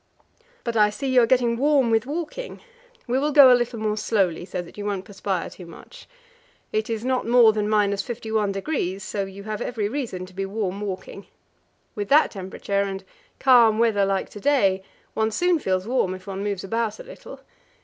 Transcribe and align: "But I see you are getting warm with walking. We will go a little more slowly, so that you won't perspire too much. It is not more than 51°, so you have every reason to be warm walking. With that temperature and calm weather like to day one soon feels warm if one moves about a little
"But 0.63 0.75
I 0.75 0.89
see 0.89 1.13
you 1.13 1.21
are 1.21 1.27
getting 1.27 1.57
warm 1.57 1.91
with 1.91 2.07
walking. 2.07 2.61
We 3.05 3.19
will 3.19 3.31
go 3.31 3.53
a 3.53 3.53
little 3.53 3.77
more 3.77 3.95
slowly, 3.97 4.45
so 4.45 4.59
that 4.59 4.75
you 4.75 4.83
won't 4.83 5.05
perspire 5.05 5.47
too 5.51 5.67
much. 5.67 6.07
It 6.73 6.89
is 6.89 7.05
not 7.05 7.27
more 7.27 7.53
than 7.53 7.67
51°, 7.67 8.99
so 9.01 9.25
you 9.25 9.43
have 9.43 9.61
every 9.61 9.87
reason 9.87 10.25
to 10.25 10.33
be 10.33 10.43
warm 10.47 10.81
walking. 10.81 11.27
With 11.93 12.09
that 12.09 12.31
temperature 12.31 12.81
and 12.81 13.03
calm 13.37 13.77
weather 13.77 14.03
like 14.03 14.29
to 14.29 14.39
day 14.39 14.81
one 15.13 15.29
soon 15.29 15.59
feels 15.59 15.87
warm 15.87 16.15
if 16.15 16.25
one 16.25 16.43
moves 16.43 16.63
about 16.63 16.99
a 16.99 17.03
little 17.03 17.41